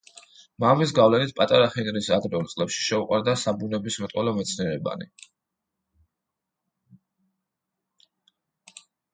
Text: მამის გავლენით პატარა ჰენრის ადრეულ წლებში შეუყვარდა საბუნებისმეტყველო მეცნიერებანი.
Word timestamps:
მამის 0.63 0.93
გავლენით 0.99 1.33
პატარა 1.39 1.67
ჰენრის 1.75 2.07
ადრეულ 2.17 2.47
წლებში 2.53 2.81
შეუყვარდა 2.85 3.35
საბუნებისმეტყველო 3.41 4.33
მეცნიერებანი. 4.39 5.11